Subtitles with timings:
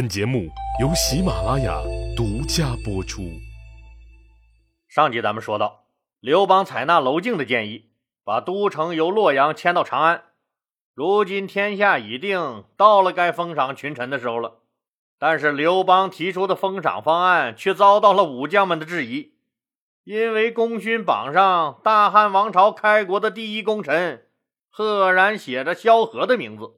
[0.00, 0.48] 本节目
[0.80, 1.78] 由喜马拉雅
[2.16, 3.20] 独家播出。
[4.88, 5.84] 上集咱们说到，
[6.20, 7.90] 刘邦采纳娄敬的建议，
[8.24, 10.22] 把都城由洛阳迁到长安。
[10.94, 14.60] 如今天下已定，到了该封赏群臣的时候了。
[15.18, 19.34] 但是刘邦提出的封赏方案却遭到了武将们的质疑，
[20.04, 24.26] 因为功勋榜上大汉王朝开国的第一功臣
[24.70, 26.70] 赫然写着萧何的名字，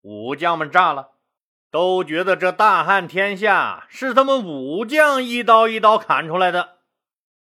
[0.00, 1.15] 武将们炸了。
[1.76, 6.78] 都觉得这大汉天下是他们武将一刀一刀砍出来的，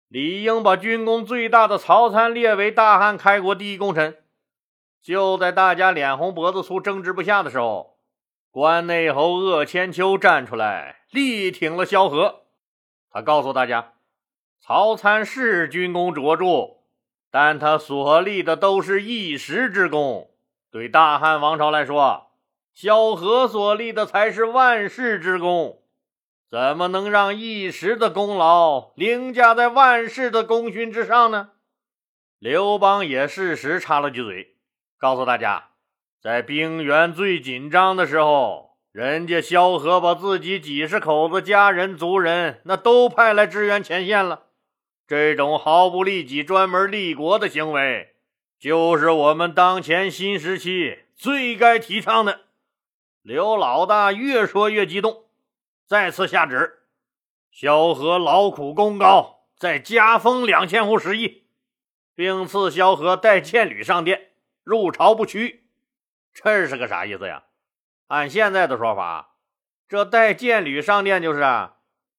[0.08, 4.18] 理应把军功最大的曹参列为大汉开国第一功臣。
[5.04, 8.00] 就在大家脸红脖子粗、争执不下的时候，
[8.50, 12.46] 关内侯鄂千秋站出来力挺了萧何。
[13.12, 13.94] 他告诉大家，
[14.60, 16.78] 曹参是军功卓著，
[17.30, 20.32] 但他所立的都是一时之功，
[20.72, 22.23] 对大汉王朝来说。
[22.74, 25.84] 萧何所立的才是万世之功，
[26.50, 31.52] 怎么能让一时的功劳凌驾在万世的功勋之上呢？
[32.40, 34.56] 刘邦也适时插了句嘴，
[34.98, 35.70] 告诉大家，
[36.20, 44.48] 在兵源最紧张的时候，人家萧何把自己几十口子家人族人那都派来支援前线了。
[45.08, 48.16] 这种毫不利己、专门立国的行为，
[48.60, 52.40] 就是我们当前新时期最该提倡的。
[53.24, 55.24] 刘老大越说越激动，
[55.88, 56.80] 再次下旨：
[57.50, 61.46] 萧何劳苦功高，再加封两千户食邑，
[62.14, 64.32] 并赐萧何带剑履上殿，
[64.66, 65.64] 入朝不屈。
[66.34, 67.46] 这是个啥意思呀？
[68.08, 69.36] 按现在的说法，
[69.88, 71.78] 这带剑履上殿就是啊，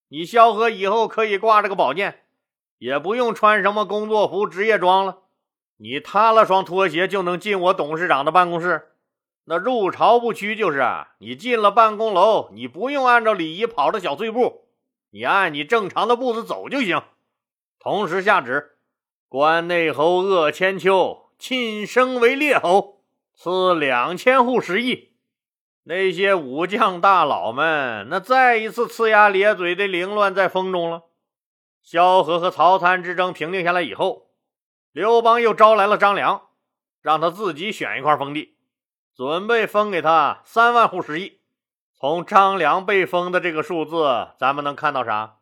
[0.08, 2.22] 你萧何以后可以挂着个宝剑，
[2.78, 5.18] 也不用穿什么工作服、职业装了，
[5.76, 8.93] 你踏了双拖鞋就能进我董事长的办公室。
[9.46, 14.66] 那入朝不屈就是啊，你进了办公楼，你不用按照礼仪跑着小碎步，
[15.10, 17.02] 你按你正常的步子走就行。
[17.78, 18.78] 同时下旨，
[19.28, 23.02] 关内侯鄂千秋晋升为列侯，
[23.34, 25.10] 赐两千户食邑。
[25.82, 31.02] 那些武将大佬们，那再一次呲牙咧嘴的凌乱在风中了。
[31.82, 34.30] 萧何和曹参之争平定下来以后，
[34.92, 36.48] 刘邦又招来了张良，
[37.02, 38.54] 让他自己选一块封地。
[39.14, 41.40] 准备封给他三万户食邑。
[41.92, 45.38] 从张良被封的这个数字，咱们能看到啥？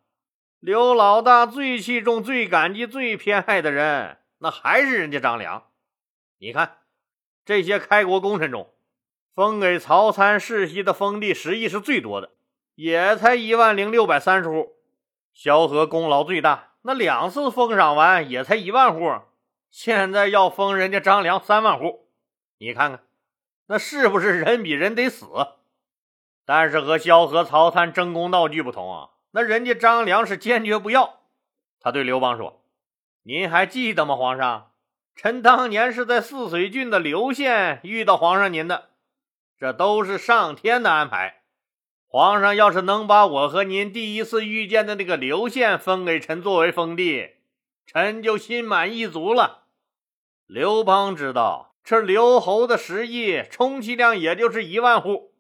[0.61, 5.65] 刘老大最器重、最感激、最偏爱的人，那还是人家张良。
[6.39, 6.79] 你看，
[7.45, 8.73] 这些开国功臣中，
[9.35, 12.31] 封给曹参世袭的封地食邑是最多的，
[12.75, 14.75] 也才一万零六百三十户。
[15.33, 19.15] 萧何功劳最大，那两次封赏完也才一万户，
[19.71, 22.07] 现在要封人家张良三万户，
[22.59, 23.01] 你看看。
[23.73, 25.27] 那是不是人比人得死？
[26.45, 31.23] 但是和萧何、曹参争功闹剧不同啊，那人家张良是坚决不要。
[31.81, 32.67] 他对刘邦说
[33.25, 34.73] ：“您还记得吗，皇上？
[35.17, 38.91] 臣当年是在泗水郡的刘县遇到皇上您的，
[39.59, 41.45] 这都是上天的安排。
[42.07, 47.37] 皇上要是能把我和您第一次遇见的那个刘县分给臣作为封地，
[47.87, 49.63] 臣就心满意足了。”
[50.45, 51.72] 刘邦知道。
[51.85, 55.33] 这刘侯的食邑充其量也就是一万户，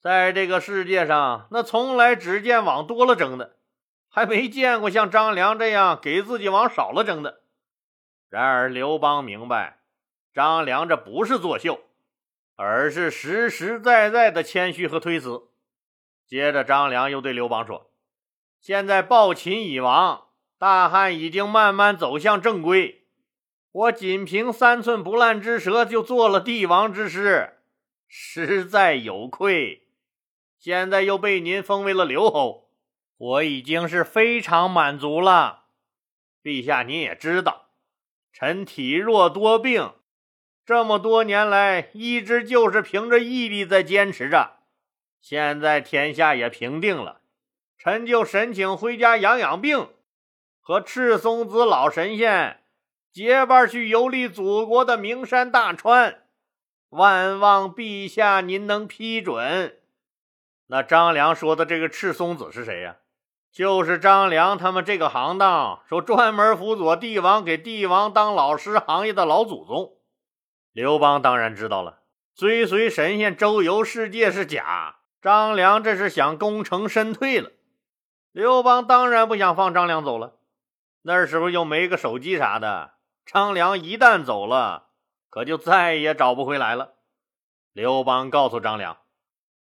[0.00, 3.56] 在这个世界上，那从来只见往多了争的，
[4.08, 7.42] 还没见过像张良这样给自己往少了争的。
[8.30, 9.80] 然而刘邦明白，
[10.32, 11.80] 张良这不是作秀，
[12.56, 15.48] 而是实实在在的谦虚和推辞。
[16.26, 17.90] 接着，张良又对刘邦说
[18.58, 20.28] ：“现在暴秦已亡，
[20.58, 23.00] 大汉已经慢慢走向正规。”
[23.72, 27.54] 我仅凭三寸不烂之舌就做了帝王之师，
[28.06, 29.88] 实在有愧。
[30.58, 32.68] 现在又被您封为了刘侯，
[33.16, 35.64] 我已经是非常满足了。
[36.42, 37.70] 陛下，您也知道，
[38.30, 39.94] 臣体弱多病，
[40.66, 44.58] 这么多年来一直就是凭着毅力在坚持着。
[45.20, 47.22] 现在天下也平定了，
[47.78, 49.88] 臣就申请回家养养病，
[50.60, 52.61] 和赤松子老神仙。
[53.12, 56.22] 结伴去游历祖国的名山大川，
[56.88, 59.76] 万望陛下您能批准。
[60.68, 62.96] 那张良说的这个赤松子是谁呀？
[63.52, 69.98] 就是张良他们这个行当说专门辅佐帝王、给帝王当老师行业的老祖宗。
[70.72, 71.98] 刘邦当然知道了，
[72.34, 77.50] 追随神仙周游世界是假，张良这是想功成身退了。
[78.32, 80.36] 刘邦当然不想放张良走了，
[81.02, 82.92] 那时候又没个手机啥的。
[83.24, 84.88] 张良一旦走了，
[85.30, 86.94] 可就再也找不回来了。
[87.72, 88.98] 刘邦告诉张良：“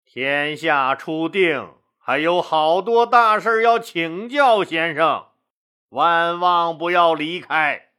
[0.05, 5.27] 天下初定，还有好多大事要请教先生，
[5.89, 7.89] 万望不要离开。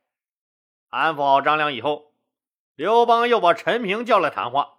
[0.88, 2.12] 安抚好张良以后，
[2.74, 4.78] 刘邦又把陈平叫来谈话。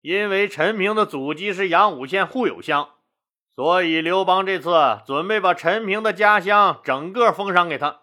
[0.00, 2.90] 因为陈平的祖籍是阳武县户友乡，
[3.54, 8.02] 所以刘邦这次准备把陈平的家乡整个封赏给他。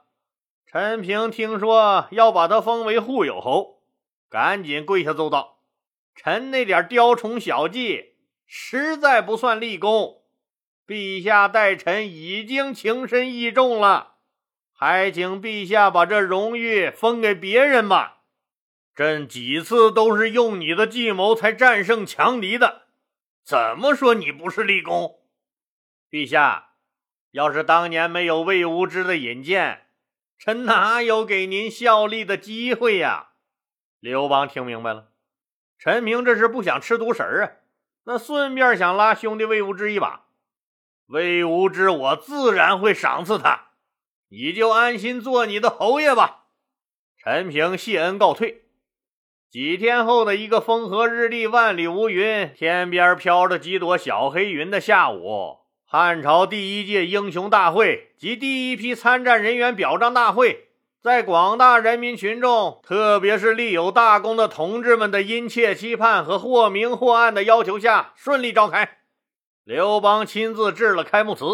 [0.77, 3.81] 陈平听说要把他封为护友侯，
[4.30, 5.62] 赶紧跪下奏道
[6.13, 10.24] ：“臣那点雕虫小技，实在不算立功。
[10.86, 14.16] 陛下待臣已经情深意重了，
[14.74, 18.24] 还请陛下把这荣誉封给别人吧。”
[18.94, 22.88] 朕几次都是用你的计谋才战胜强敌的，
[23.45, 25.21] 怎么说你不是立功？
[26.12, 26.71] 陛下，
[27.31, 29.84] 要是当年没有魏无知的引荐，
[30.45, 33.30] 臣哪有给您效力的机会呀？
[34.00, 35.07] 刘邦听明白了，
[35.80, 37.51] 陈平这是不想吃独食啊，
[38.03, 40.27] 那顺便想拉兄弟魏无知一把。
[41.07, 43.69] 魏无知，我自然会赏赐他，
[44.30, 46.44] 你就安心做你的侯爷吧。
[47.18, 48.65] 陈平谢恩告退。
[49.50, 55.64] 几天后的一个风和日丽、万里无云、天边飘着几朵小黑云的下午，
[55.97, 60.68] 汉朝第一届英雄大会及第一批参战人员表彰大会，
[61.01, 68.97] 在广大人民群众，特别是立有大功的同志们的殷切期盼和或明或暗的要求下，顺利召开。
[69.63, 71.45] 刘邦亲自致了开幕词，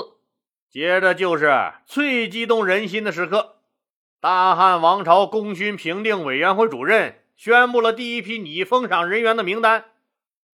[0.68, 3.58] 接着就是最激动人心的时刻——
[4.20, 7.20] 大汉王朝功勋评定委员会主任。
[7.38, 9.86] 宣布了第一批拟封赏人员的名单：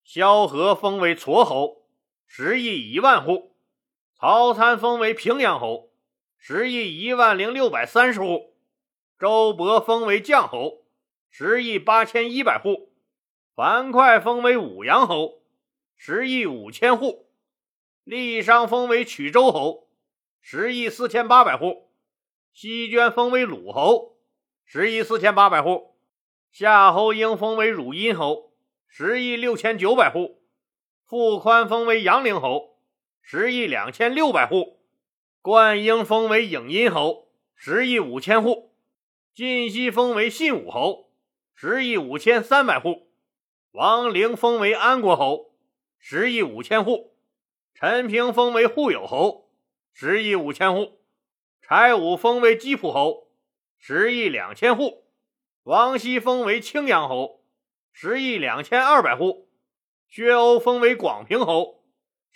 [0.04, 1.84] 萧何封为撮侯，
[2.28, 3.54] 十亿一万户；
[4.20, 5.92] 曹参封为平阳侯，
[6.40, 8.56] 十亿一万零六百三十户；
[9.20, 10.86] 周勃封为绛侯，
[11.30, 12.90] 十亿八千一百户；
[13.54, 15.44] 樊哙封为武阳侯，
[15.96, 17.28] 十亿五千户；
[18.06, 19.88] 郦商封为曲周侯，
[20.42, 21.92] 十亿四千八百户；
[22.52, 24.18] 西捐封为鲁侯，
[24.66, 25.96] 十亿四千八百户。
[26.52, 28.52] 夏侯婴封为汝阴侯，
[28.88, 30.40] 十亿六千九百户；
[31.06, 32.77] 傅宽封为阳陵侯，
[33.30, 34.78] 十亿两千六百户；
[35.42, 37.28] 灌婴封为影阴侯，
[37.58, 38.72] 十亿五千户；
[39.34, 41.12] 晋西封为信武侯，
[41.54, 43.10] 十亿五千三百户；
[43.72, 45.52] 王陵封为安国侯，
[46.00, 47.12] 十亿五千户；
[47.76, 49.50] 陈平封为户友侯，
[49.92, 51.02] 十亿五千户；
[51.62, 53.28] 柴武封为基普侯，
[53.78, 55.04] 十亿两千户。
[55.64, 57.44] 王熙封为青阳侯，
[57.92, 59.50] 十亿两千二百户；
[60.08, 61.77] 薛欧封为广平侯，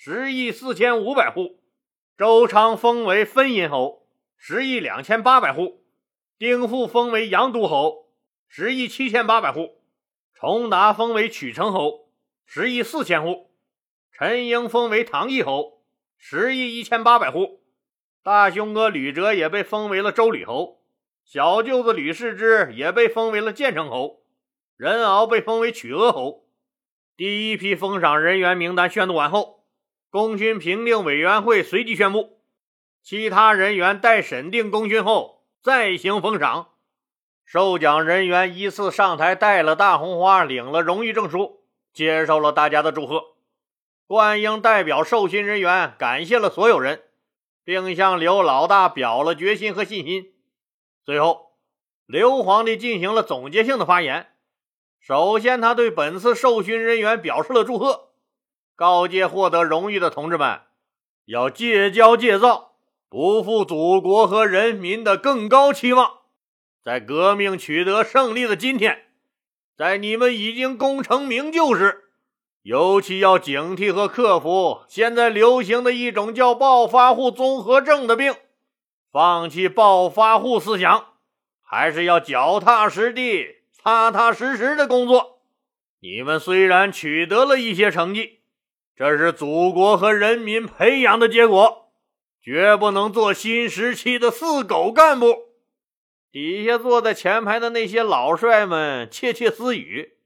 [0.03, 1.59] 十亿四千五百户；
[2.17, 5.83] 周昌封为分阴侯，十亿两千八百户；
[6.39, 8.07] 丁富封为阳都侯，
[8.47, 9.75] 十亿七千八百户；
[10.33, 12.09] 重达封为曲城侯，
[12.47, 13.51] 十亿四千户；
[14.11, 15.83] 陈英封为唐义侯，
[16.17, 17.59] 十亿一千八百户；
[18.23, 20.81] 大兄哥吕哲也被封为了周吕侯。
[21.23, 24.23] 小舅子吕氏之也被封为了建成侯，
[24.77, 26.47] 任敖被封为曲阿侯。
[27.15, 29.60] 第一批封赏人员名单宣读完后，
[30.11, 32.41] 功勋评定委员会随即宣布，
[33.01, 36.67] 其他人员待审定功勋后再行封赏。
[37.45, 41.63] 受奖人员依次上台，戴了大红花，领了荣誉证书，
[41.93, 43.23] 接受了大家的祝贺。
[44.05, 47.03] 冠英代表受勋人员感谢了所有人，
[47.63, 50.33] 并向刘老大表了决心和信心。
[51.05, 51.53] 最后，
[52.05, 54.27] 刘皇帝进行了总结性的发言。
[54.99, 58.10] 首先，他对本次受勋人员表示了祝贺，
[58.81, 60.61] 告诫获得荣誉的同志们
[61.25, 62.71] 要戒骄戒躁，
[63.09, 66.13] 不负祖国和人民的更高期望。
[66.83, 69.03] 在革命取得胜利的今天，
[69.77, 72.05] 在你们已经功成名就时，
[72.63, 78.33] 尤其要警惕和克服现在流行的一种叫暴发户综合症的病。
[79.11, 81.05] 放弃暴发户思想，
[81.61, 83.45] 还是要脚踏实地、
[83.83, 85.43] 踏踏实实的工作。
[85.99, 88.39] 你们虽然取得了一些成绩，
[89.01, 91.91] 这是祖国和人民培养的结果，
[92.39, 95.49] 绝不能做新时期的四狗干部。
[96.31, 100.19] 底下坐在前排的那些老帅们窃窃私语：“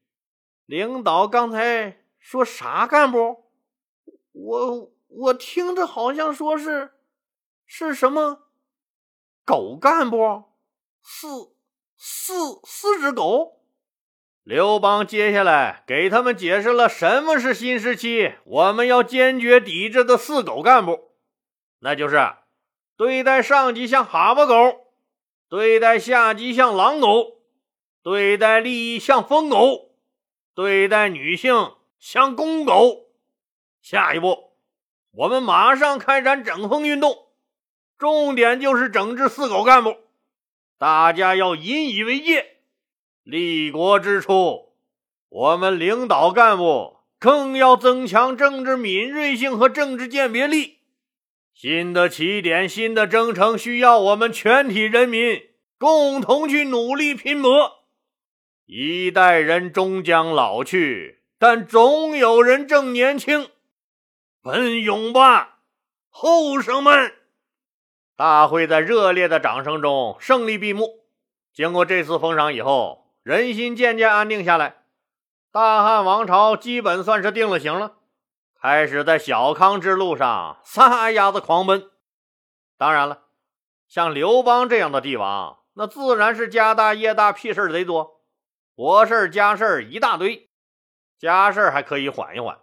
[0.67, 3.45] 领导刚才说啥干部？
[4.33, 6.91] 我我听着好像说是
[7.65, 8.49] 是什么？”
[9.47, 10.43] 狗干部，
[11.01, 11.55] 四
[11.95, 13.61] 四四只狗。
[14.45, 21.15] 刘邦接下来给他们解释了什么是新时期我们要坚决抵制的四狗干部，
[21.79, 22.31] 那就是
[22.95, 24.53] 对待上级像哈巴狗，
[25.49, 27.39] 对待下级像狼狗，
[28.03, 29.95] 对待利益像疯狗，
[30.53, 33.07] 对待女性像公狗。
[33.81, 34.51] 下一步，
[35.09, 37.29] 我们马上开展整风运动，
[37.97, 39.97] 重点就是整治四狗干部。
[40.77, 42.54] 大家要引以为戒。
[43.25, 44.75] 立国之初，
[45.29, 50.77] 我们领导干部更要增强政治敏锐性和政治鉴别力。
[51.51, 55.41] 新的起点，新的征程，需要我们全体人民
[55.79, 57.85] 共同去努力拼搏。
[58.67, 63.49] 一代人终将老去，但总有人正年轻。
[64.43, 65.61] 奋勇吧，
[66.09, 67.11] 后生们！
[68.15, 71.05] 大会在热烈的掌声中胜利闭幕。
[71.51, 74.83] 经过这次封赏以后，人心渐渐安定下来，
[75.51, 77.93] 大汉王朝基本算是定了型了，
[78.61, 81.89] 开始在小康之路上撒丫子狂奔。
[82.77, 83.23] 当然了，
[83.87, 88.21] 像刘邦这样的帝王，那自然是家大业大，屁事贼多。
[88.75, 90.51] 国事家事一大堆，
[91.17, 92.59] 家事还可以缓一缓，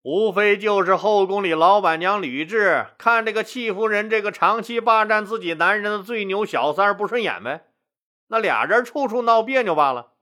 [0.00, 7.66] 无非就是后宫里老板娘吕雉看这个戚夫人这个长期霸占自己男人的最牛小三不顺眼呗，
[8.30, 10.12] 那俩人处处闹别扭罢了。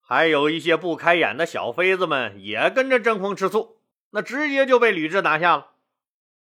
[0.00, 5.68] 还有一些不开眼的小妃子们也跟着争风吃醋，那直接就被吕雉拿下了。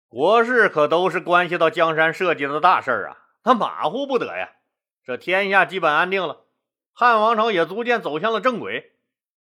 [0.07, 4.49] 国事可都是关系到江山社稷的大事啊，他马虎不得呀。
[5.05, 6.45] 这天下基本安定了。
[6.93, 8.93] 汉王朝也逐渐走向了正轨，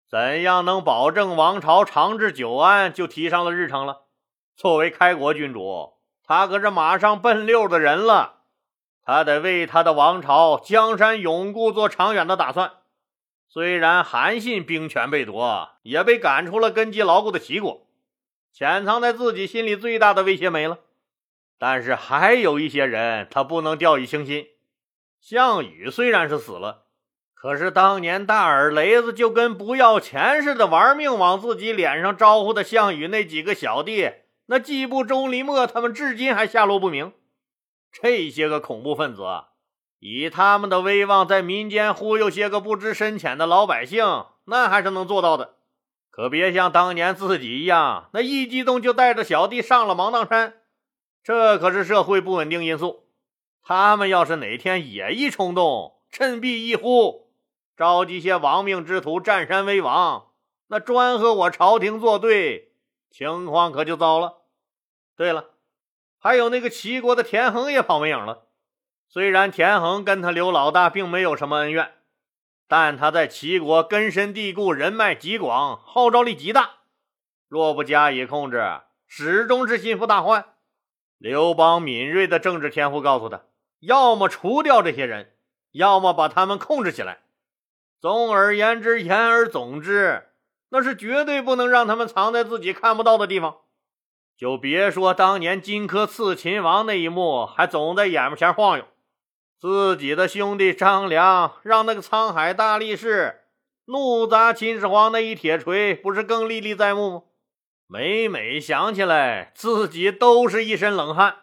[0.10, 4.08] 怎样能保证王朝长治久安，就提上了日程了。
[4.56, 5.94] 作为开国君主，
[6.24, 8.37] 他可是马上奔六的人了，
[9.08, 12.74] 他得为他的王朝江山永固做长远的打算。
[13.48, 17.88] 虽然韩信兵权被夺，也被赶出了根基牢固的齐国，
[18.52, 20.80] 潜藏在自己心里最大的威胁没了，
[21.58, 24.48] 但是还有一些人，他不能掉以轻心。
[25.22, 26.84] 项羽虽然是死了。
[27.34, 34.12] 可是当年大耳雷子就跟不要钱似的，玩命往自己脸上招呼的项羽那几个小弟，
[34.48, 37.14] 那季布、钟离昧他们至今还下落不明。
[38.00, 39.24] 这些个恐怖分子，
[39.98, 45.56] 以他们的威望，在民间忽悠些个不知深浅的老百姓，那还是能做到的。
[46.12, 50.62] 可别像当年自己一样，那一激动就带着小弟上了芒砀山，
[51.24, 53.08] 这可是社会不稳定因素。
[53.64, 57.32] 他们要是哪天也一冲动，振臂一呼。
[57.76, 60.28] 召集些亡命之徒占山为王，
[60.68, 62.74] 那专和我朝廷作对，
[63.10, 64.38] 情况可就糟了。
[65.16, 65.50] 对了，
[66.20, 68.46] 还有那个齐国的田横也跑没影了。
[69.08, 71.94] 虽然田横跟他刘老大并没有什么恩怨，
[72.68, 76.72] 但他在齐国根深蒂固，人脉极广，号召力极大。
[77.48, 80.44] 若不加以控制，始终是心腹大患。
[81.18, 83.44] 刘邦敏锐的政治天赋告诉他：
[83.80, 85.34] 要么除掉这些人，
[85.72, 87.20] 要么把他们控制起来。
[88.02, 90.28] 总而言之，言而总之，
[90.70, 93.60] 那是绝对不能让他们藏在自己看不到的地方。
[94.38, 98.86] 就别说当年荆轲刺秦王那一幕，还总在眼前晃悠。
[99.60, 103.42] 自己的兄弟张良让那个沧海大力士
[103.86, 107.22] 怒砸秦始皇那一铁锤，不是更历历在目吗？
[107.88, 111.36] 每每想起来，自己都是一身冷汗。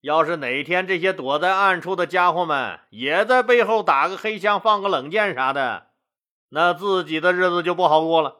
[0.00, 5.88] 要是哪天这些躲在暗处的家伙们也在背后打个黑枪、放个冷箭啥的，
[6.50, 8.36] 那自己的日子就不好过了。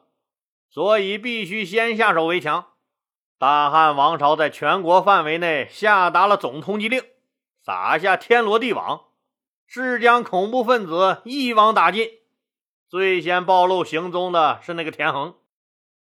[0.71, 2.65] 所以必须先下手为强。
[3.37, 7.03] 大汉王朝在全国范围内下达了总通缉令，
[7.61, 9.07] 撒下天罗地网，
[9.67, 12.09] 是将恐怖分子一网打尽。
[12.87, 15.35] 最先暴露行踪的是那个田横。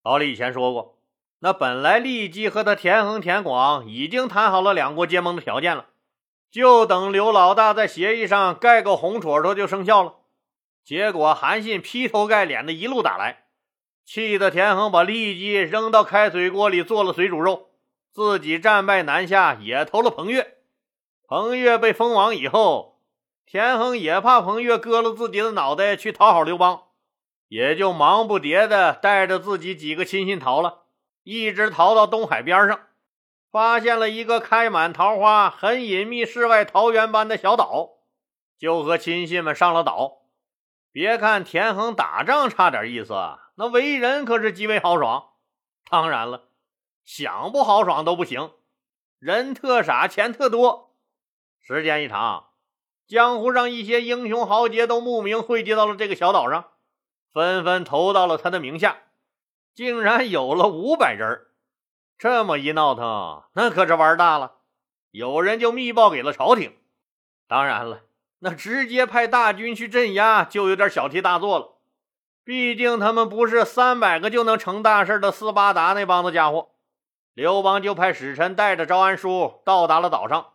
[0.03, 0.97] 老李以前说过。
[1.41, 5.87] 那本来利基和他田横、田广已经谈好了两国结盟的条件了，
[6.51, 10.15] 就等刘老大在协议上盖个红戳戳就生效了。
[10.83, 13.45] 结果韩信劈头盖脸的一路打来，
[14.11, 17.69] 气得田横把利基扔到开水锅里做了水煮肉，
[18.11, 20.57] 自己战败南下，也投了彭越。
[21.27, 23.03] 彭越被封王以后，
[23.45, 26.85] 田横也怕彭越割了自己的脑袋去讨好刘邦，
[27.49, 30.85] 也就忙不迭的带着自己几个亲信逃了。
[31.23, 32.81] 一直逃到东海边上，
[33.53, 37.99] 发现了一个开满桃花、很隐秘、世外桃源般的小岛，
[38.59, 40.23] 就和亲信们上了岛。
[40.91, 43.13] 别看田横打仗差点意思，
[43.59, 45.31] 那为人可是极为豪爽。
[45.91, 46.45] 当然了，
[47.05, 48.53] 想不豪爽都不行。
[49.19, 50.95] 人特傻，钱特多。
[51.61, 52.51] 时间一长，
[53.09, 56.67] 江湖上一些英雄豪杰都慕名汇集到了这个小岛上，
[57.33, 58.99] 纷纷投到了他的名下。
[59.75, 61.49] 竟然有了五百人
[62.17, 64.59] 这么一闹腾，那可是玩大了。
[65.11, 66.77] 有人就密报给了朝廷。
[67.49, 68.03] 当然了，
[68.39, 71.78] 那直接派大军去镇压，就有点小题大做了。
[72.49, 76.71] 毕竟他们不是三百个就能成大事的斯巴达那帮子家伙。
[77.35, 80.55] 刘邦就派使臣带着招安书到达了岛上，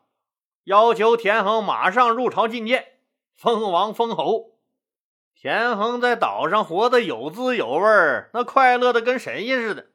[0.64, 2.84] 要求田横马上入朝觐见，
[3.36, 4.56] 封王封侯。
[5.36, 9.86] 田横在岛上活得有滋有味儿，那快乐的跟神仙似的，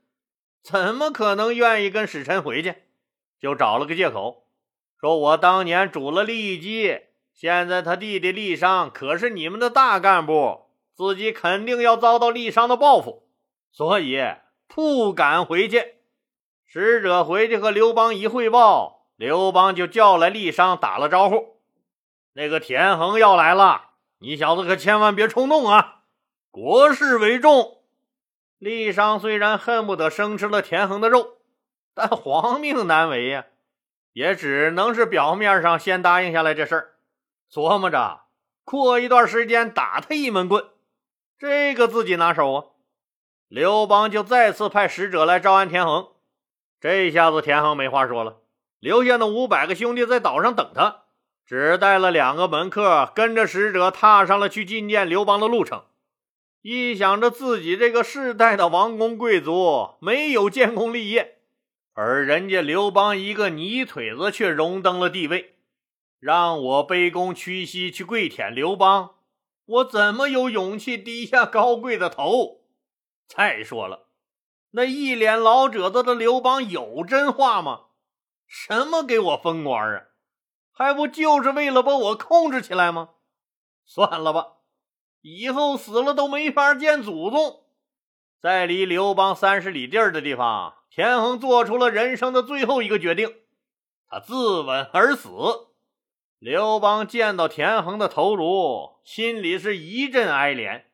[0.63, 2.77] 怎么可能愿意跟使臣回去？
[3.41, 4.47] 就找了个借口，
[5.01, 7.01] 说我当年煮了骊姬，
[7.35, 10.68] 现在他弟弟郦商可是你们的大干部，
[10.99, 13.29] 自己肯定要遭到郦商的报复，
[13.71, 14.21] 所以
[14.67, 15.95] 不敢回去。
[16.67, 21.61] 使者回去和刘邦一汇报，刘邦就叫来郦商打了招呼
[22.35, 26.01] ：“那个田横要来了，你小子可千万别冲动啊！
[26.51, 27.85] 国事为重。”
[28.59, 31.37] 郦商虽然恨不得生吃了田横的肉，
[31.95, 33.47] 但皇命难违呀，
[34.15, 36.95] 也只能是表面上先答应下来这事儿，
[37.49, 38.23] 琢磨着
[38.65, 40.69] 过一段时间打他一闷棍，
[41.39, 42.65] 这个自己拿手啊。
[43.49, 46.09] 刘邦就再次派使者来招安田横。
[46.81, 48.39] 这下子田横没话说了，
[48.79, 51.05] 留下那五百个兄弟在岛上等他，
[51.47, 55.85] 只带了两个门客，跟着使者踏上了去觐见刘邦的路程。
[56.61, 61.39] 一想着自己这个世代的王公贵族没有建功立业，
[61.95, 65.55] 而人家刘邦一个泥腿子却荣登了帝位，
[66.21, 69.13] 让我卑躬屈膝去跪舔刘邦，
[69.69, 72.63] 我怎么有勇气低下高贵的头？
[73.27, 74.09] 再说了。
[74.71, 77.89] 那一脸老褶子的刘邦有真话吗？
[78.47, 80.05] 什么给我封官啊？
[80.73, 83.11] 还不就是为了把我控制起来吗？
[83.85, 84.53] 算了吧，
[85.21, 87.65] 以后死了都没法见祖宗。
[88.41, 93.35] 在离刘邦三十里地儿的地方，田横做出了人生的最后一个决定，
[94.09, 95.29] 他自刎而死。
[96.39, 100.85] 刘邦见到田横的头颅，心里是一阵哀怜。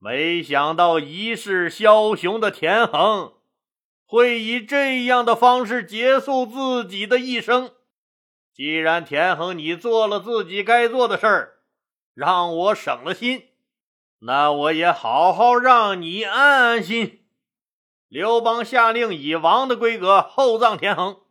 [0.00, 3.34] 没想到一世枭雄的田横
[4.04, 7.70] 会以这样的方式结束自己的一生。
[8.52, 11.52] 既然田横你做了自己该做的事儿，
[12.12, 13.50] 让我省了心，
[14.18, 17.24] 那我也好好让你安安心。
[18.08, 21.23] 刘邦下令以王的规格厚葬田横。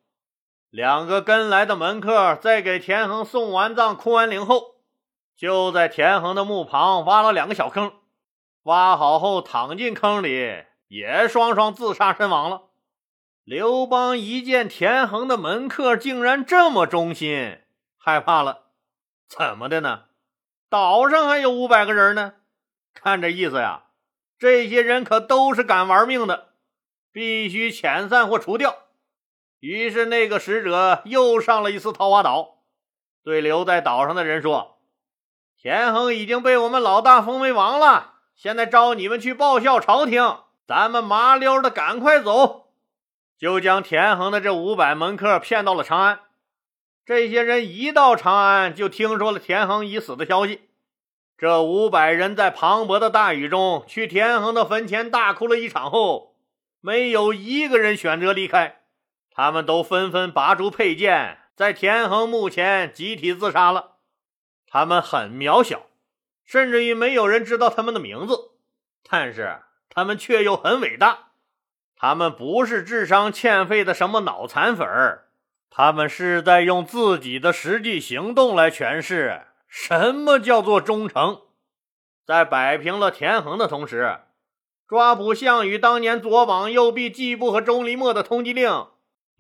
[0.74, 4.78] 两个跟来的门客在给田横送完葬、哭完灵后，
[5.38, 7.94] 就在田横的墓旁挖了两个小坑。
[8.64, 12.70] 挖好后，躺进坑里，也双双自杀身亡了。
[13.44, 17.60] 刘邦一见田横的门客竟然这么忠心，
[17.96, 18.64] 害怕了。
[19.28, 20.06] 怎么的呢？
[20.72, 22.34] 岛上还有五百个人呢，
[22.96, 23.84] 看这意思呀，
[24.40, 26.54] 这些人可都是敢玩命的，
[27.12, 28.83] 必须遣散或除掉。
[29.64, 32.58] 于是那个使者又上了一次桃花岛，
[33.24, 34.80] 对留在岛上的人说
[35.58, 42.74] ：“田横已经被我们老大封为王了。”现在召你们去报效朝廷，咱们麻溜的赶快走，
[43.38, 46.20] 就将田横的这五百门客骗到了长安。
[47.06, 50.68] 这些人一到长安，就听说了田横已死的消息。
[51.38, 56.36] 这五百人在磅礴的大雨中去田横的坟前大哭了一场后，
[56.82, 58.83] 没有一个人选择离开，
[59.34, 63.98] 他们都纷纷拔出佩剑，在田横墓前集体自杀了。
[64.68, 65.88] 他们很渺小。
[66.46, 68.52] 甚至于没有人知道他们的名字，
[69.10, 71.30] 但是他们却又很伟大。
[71.96, 75.30] 他们不是智商欠费的什么脑残粉儿，
[75.70, 81.44] 他们是在用自己的实际行动来诠释什么叫做忠诚。
[82.26, 84.20] 在摆平了田横的同时，
[84.86, 88.88] 抓捕项羽当年左膀右臂季布和钟离墨的通缉令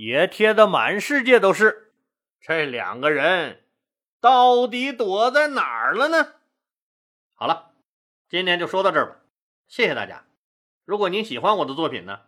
[0.04, 1.94] 也贴得满世界都是。
[2.42, 3.64] 这两个人
[4.20, 6.34] 到底躲在哪儿了呢？
[7.34, 7.72] 好了，
[8.28, 9.20] 今天就说到这儿吧，
[9.68, 10.26] 谢谢大家。
[10.84, 12.22] 如果您喜欢我的作品呢，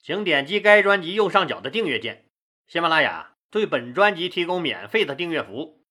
[0.00, 2.26] 请点击该专辑右上角的订阅键。
[2.68, 5.82] 喜马拉雅对本专辑提供免费的订阅服务，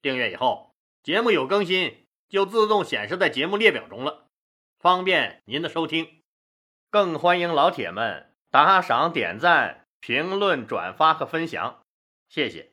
[0.00, 4.26] 订阅以后，节目有更新就自动显示在节目列表中了，
[4.80, 6.22] 方便您的收听。
[6.90, 11.84] 更欢迎老铁们打赏、点赞、评论、转发和分享，
[12.28, 12.71] 谢谢。